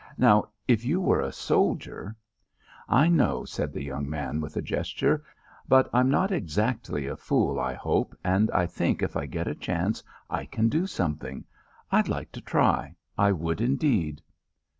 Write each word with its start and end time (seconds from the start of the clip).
Now, 0.17 0.45
if 0.67 0.83
you 0.83 0.99
were 0.99 1.21
a 1.21 1.31
soldier" 1.31 2.15
"I 3.03 3.07
know," 3.07 3.45
said 3.45 3.71
the 3.71 3.83
young 3.83 4.09
man 4.09 4.41
with 4.41 4.57
a 4.57 4.61
gesture, 4.63 5.23
"but 5.67 5.91
I'm 5.93 6.09
not 6.09 6.31
exactly 6.31 7.05
a 7.05 7.15
fool, 7.15 7.59
I 7.59 7.75
hope, 7.75 8.17
and 8.23 8.49
I 8.49 8.65
think 8.65 9.03
if 9.03 9.15
I 9.15 9.27
get 9.27 9.47
a 9.47 9.53
chance 9.53 10.01
I 10.27 10.45
can 10.47 10.69
do 10.69 10.87
something. 10.87 11.43
I'd 11.91 12.09
like 12.09 12.31
to 12.31 12.41
try. 12.41 12.95
I 13.15 13.31
would, 13.31 13.61
indeed." 13.61 14.23